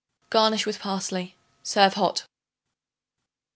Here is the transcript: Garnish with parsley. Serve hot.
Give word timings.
Garnish 0.31 0.65
with 0.65 0.79
parsley. 0.79 1.35
Serve 1.61 1.93
hot. 1.93 2.25